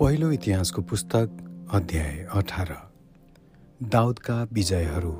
पहिलो 0.00 0.30
इतिहासको 0.32 0.82
पुस्तक 0.82 1.30
अध्याय 1.72 2.26
अठार। 2.34 2.70
दाउदका 3.82 4.36
विजयहरू। 4.52 5.10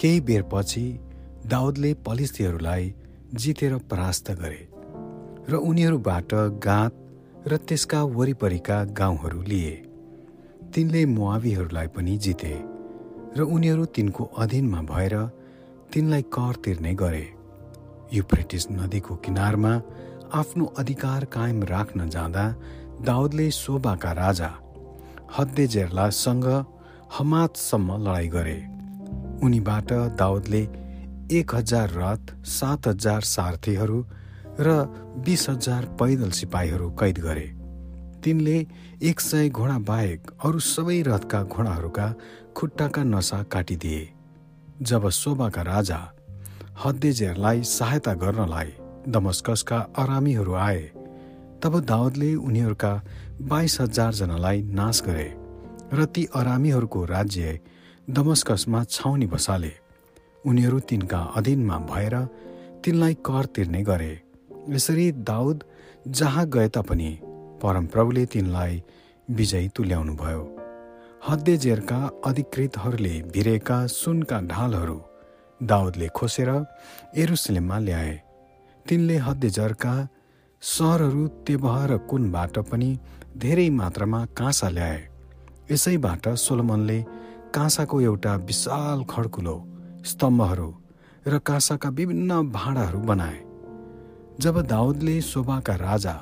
केही 0.00 0.20
बेरपछि 0.20 0.82
दाउदले 1.46 1.92
पलिस्थीहरूलाई 2.06 2.92
जितेर 3.34 3.76
परास्त 3.90 4.30
गरे 4.30 4.60
र 5.48 5.60
उनीहरूबाट 5.62 6.34
गात 6.60 6.92
र 7.48 7.56
त्यसका 7.56 8.02
वरिपरिका 8.16 8.84
गाउँहरू 8.92 9.40
लिए। 9.42 9.72
तिनले 10.74 11.04
मुआवीहरूलाई 11.06 11.86
पनि 11.86 12.16
जिते 12.18 12.52
र 13.36 13.48
उनीहरू 13.48 13.84
तिनको 13.86 14.24
अधीनमा 14.24 14.80
भएर 14.82 15.16
तिनलाई 15.92 16.22
कर 16.22 16.54
तिर्ने 16.64 16.94
गरे। 16.94 17.26
युफ्रेटिस 18.12 18.70
नदीको 18.70 19.16
किनारमा 19.16 19.72
आफ्नो 20.34 20.64
अधिकार 20.78 21.24
कायम 21.24 21.62
राख्न 21.64 22.08
जाँदा 22.08 22.44
दाउदले 23.00 23.50
सोबाका 23.50 24.10
राजा 24.12 24.48
हद्देजेरलासँग 25.38 26.46
हमातसम्म 27.18 27.96
लडाइँ 27.98 28.28
गरे। 28.28 28.58
उनीबाट 29.44 29.92
दाउदले 30.18 30.60
एक 31.32 31.54
हजार 31.54 31.88
रथ 31.96 32.34
सात 32.46 32.88
हजार 32.88 33.20
सारथीहरू 33.24 34.04
र 34.60 34.68
बिस 35.24 35.48
हजार 35.50 35.84
पैदल 35.96 36.30
सिपाहीहरू 36.30 36.90
कैद 37.00 37.18
गरे। 37.18 37.48
तिनले 38.20 38.58
एक 39.02 39.20
सय 39.20 39.48
घोडा 39.48 39.78
बाहेक 39.88 40.30
अरू 40.44 40.58
सबै 40.60 41.00
रथका 41.08 41.42
घोडाहरूका 41.42 42.12
खुट्टाका 42.56 43.02
नसा 43.06 43.42
काटिदिए। 43.48 44.08
जब 44.82 45.08
शोभाका 45.08 45.62
राजा 45.64 46.00
हद्देजेरलाई 46.84 47.62
सहायता 47.64 48.14
गर्नलाई 48.14 48.72
दमस्कसका 49.08 49.78
अरामीहरू 49.98 50.54
आए 50.60 50.90
तब 51.62 51.78
दाउदले 51.84 52.34
उनीहरूका 52.36 52.92
बाइस 53.42 53.80
हजारजनालाई 53.80 54.62
नाश 54.72 55.02
गरे 55.06 55.28
र 55.92 56.04
ती 56.14 56.24
अरामीहरूको 56.34 57.04
राज्य 57.06 57.58
दमस्कसमा 58.10 58.82
छाउनी 58.86 59.26
बसाले। 59.26 59.72
उनीहरू 60.46 60.78
तिनका 60.88 61.20
अधीनमा 61.36 61.76
भएर 61.90 62.14
तिनलाई 62.84 63.14
कर 63.26 63.44
तिर्ने 63.54 63.82
गरे। 63.82 64.12
यसरी 64.68 65.10
दाउद 65.12 65.64
जहाँ 66.08 66.46
गए 66.48 66.68
तापनि 66.68 67.10
परमप्रभुले 67.62 68.24
तिनलाई 68.26 68.82
विजयी 69.28 69.68
तुल्याउनु 69.68 70.14
भयो 70.14 70.42
हद्देजेरका 71.28 72.00
अधिकृतहरूले 72.24 73.14
भिरेका 73.32 73.78
सुनका 73.92 74.40
ढालहरू 74.46 74.98
दाउदले 75.60 76.08
खोसेर 76.08 76.50
एरुसलेममा 77.16 77.78
ल्याए। 77.78 78.14
तिनले 78.86 79.16
हद्देजरका 79.18 79.94
सहरहरू 80.62 81.26
तेबह 81.48 81.76
र 81.90 81.96
कुनबाट 82.08 82.58
पनि 82.68 82.88
धेरै 83.36 83.68
मात्रामा 83.70 84.18
काँसा 84.36 84.68
ल्याए। 84.68 84.98
यसैबाट 85.70 86.28
सोलोमनले 86.36 86.98
काँसाको 87.54 88.00
एउटा 88.00 88.34
विशाल 88.48 89.04
खड्कुलो 89.04 89.54
स्तम्भहरू 90.04 90.68
र 91.26 91.38
काँसाका 91.40 91.88
विभिन्न 91.88 92.40
भाँडाहरू 92.52 93.00
बनाए। 93.00 93.38
जब 94.40 94.60
दाउदले 94.66 95.20
शोभाका 95.20 95.74
राजा 95.76 96.14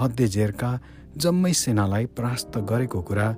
हद्देजेरका 0.00 0.70
जम्मै 1.16 1.52
सेनालाई 1.52 2.06
परास्त 2.18 2.58
गरेको 2.70 3.02
कुरा 3.02 3.28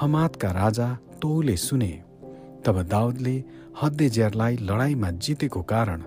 हमातका 0.00 0.50
राजा 0.52 0.88
तौले 1.22 1.56
सुने 1.56 1.92
तब 2.64 2.80
दाउदले 2.88 3.36
हद्देजेरलाई 3.82 4.56
लडाइँमा 4.62 5.10
जितेको 5.20 5.62
कारण 5.72 6.00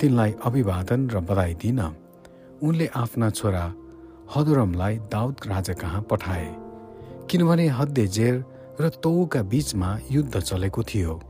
तिनलाई 0.00 0.34
अभिवादन 0.44 1.08
र 1.10 1.20
बधाई 1.30 1.54
दिन 1.62 1.80
उनले 2.62 2.86
आफ्ना 2.96 3.30
छोरा 3.30 3.64
हदुरमलाई 4.36 4.96
दाउद 5.12 5.36
राजा 5.46 5.74
कहाँ 5.74 6.02
पठाए 6.10 6.48
किनभने 7.30 7.66
हद्दे 7.68 8.06
जेर 8.06 8.44
र 8.80 8.88
तौका 9.02 9.42
बीचमा 9.42 9.98
युद्ध 10.10 10.40
चलेको 10.40 10.82
थियो। 10.82 11.20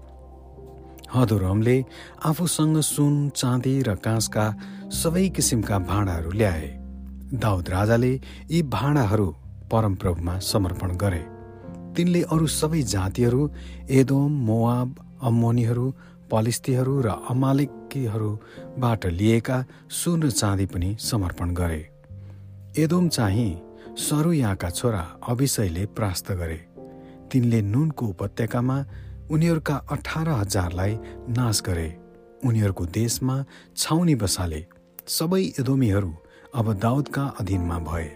हदुरमले 1.15 1.77
आफूसँग 2.25 2.81
सुन 2.83 3.29
चाँदी 3.31 3.75
र 3.83 3.95
काँसका 3.95 4.45
सबै 4.93 5.29
किसिमका 5.29 5.79
भाँडाहरू 5.79 6.31
ल्याए। 6.31 6.67
दाउद 7.35 7.69
राजाले 7.69 8.13
यी 8.51 8.63
भाँडाहरू 8.63 9.27
परमप्रभुमा 9.71 10.39
समर्पण 10.39 10.97
गरे। 10.97 11.23
तिनले 11.97 12.23
अरू 12.23 12.47
सबै 12.47 12.83
जातिहरू 12.83 13.51
एदोम 13.91 14.33
मोवाब 14.47 14.95
अम्मोनीहरू 15.23 15.87
पलिस्तीहरू 16.31 17.01
र 17.01 17.09
अमालिकीहरूबाट 17.97 19.07
लिएका 19.09 19.65
सुन 19.91 20.23
र 20.23 20.31
चाँदी 20.31 20.67
पनि 20.67 20.97
समर्पण 21.01 21.55
गरे। 21.55 21.89
एदोम 22.77 23.09
चाहिँ 23.09 23.63
सरुयाका 23.97 24.71
छोरा 24.71 25.01
अभिषयले 25.23 25.85
प्रास्त 25.97 26.33
गरे। 26.33 26.57
तिनले 27.33 27.61
नुनको 27.63 28.07
उपत्यकामा 28.07 28.77
उनीहरूका 29.31 29.77
अठार 29.91 30.29
हजारलाई 30.29 30.93
नाश 31.31 31.63
गरे। 31.63 31.89
उनीहरूको 32.45 32.85
देशमा 32.87 33.45
छाउनी 33.77 34.15
बसाले 34.15 34.65
सबै 35.09 35.43
एदोमीहरू 35.61 36.13
अब 36.55 36.73
दाउदका 36.77 37.25
अधीनमा 37.41 37.79
भए। 37.81 38.09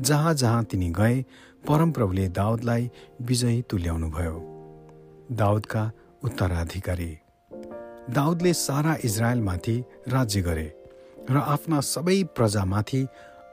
जहाँ 0.00 0.34
जहाँ 0.34 0.64
तिनी 0.64 0.90
गए 0.90 1.24
परमप्रभुले 1.68 2.28
दाउदलाई 2.30 2.90
विजयी 3.22 3.62
तुल्याउनु 3.62 4.08
भयो 4.10 4.36
दाउदका 5.32 5.90
उत्तराधिकारी। 6.24 7.12
दाउदले 8.10 8.52
सारा 8.54 8.96
इजरायलमाथि 9.04 9.84
राज्य 10.08 10.40
गरे 10.42 10.68
र 11.30 11.36
आफ्ना 11.36 11.80
सबै 11.80 12.22
प्रजामाथि 12.36 13.02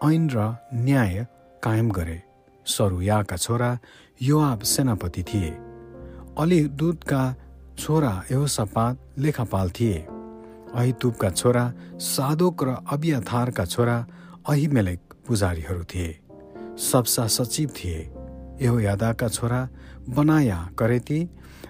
ऐन 0.06 0.30
र 0.30 0.56
न्याय 0.74 1.28
कायम 1.64 1.92
गरे। 1.92 2.22
सरुयाका 2.66 3.38
छोरा 3.38 3.80
योआब 4.22 4.60
सेनापति 4.62 5.24
थिए। 5.24 5.52
अलिदुदका 6.40 7.36
छोरा 7.80 8.24
एहोसपात 8.32 8.98
लेखापाल 9.18 9.70
थिए। 9.70 9.98
अहितुबका 10.76 11.30
छोरा 11.30 11.74
सादोक 12.00 12.64
र 12.64 12.78
अबियाथारका 12.90 13.66
छोरा 13.66 13.98
अहिमेलेक 14.50 15.00
पुजारीहरू 15.28 15.84
थिए। 15.84 16.20
सबसा 16.92 17.28
सचिव 17.28 17.70
थिए। 17.70 18.00
एहो 18.62 18.80
यादाका 18.80 19.28
छोरा 19.28 19.70
बनाया 20.10 20.70
करेती 20.80 21.20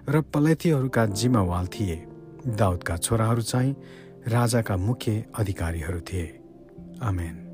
र 0.09 0.22
पलेथीहरूका 0.22 1.06
जिम्मेवाल 1.06 1.67
थिए। 1.67 2.06
दाउदका 2.47 2.97
छोराहरू 2.97 3.41
चाहिँ 3.41 3.75
राजाका 4.28 4.78
मुख्य 4.78 5.25
अधिकारीहरू 5.35 6.00
थिए। 6.00 6.39
आमेन। 7.01 7.44